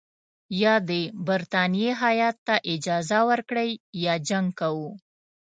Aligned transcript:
یا 0.61 0.75
د 0.89 0.91
برټانیې 1.27 1.91
هیات 2.03 2.37
ته 2.47 2.55
اجازه 2.73 3.19
ورکړئ 3.29 3.69
یا 4.05 4.13
جنګ 4.27 4.47
کوو. 4.59 4.89